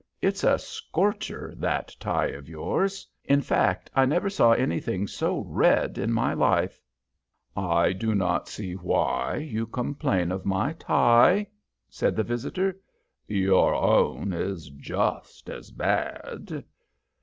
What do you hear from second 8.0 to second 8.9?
not see